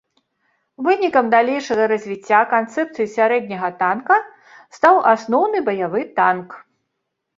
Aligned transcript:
Вынікам 0.85 1.25
далейшага 1.33 1.83
развіцця 1.93 2.39
канцэпцыі 2.55 3.07
сярэдняга 3.17 3.69
танка 3.85 4.15
стаў 4.79 4.95
асноўны 5.15 5.57
баявы 5.69 6.01
танк. 6.21 6.49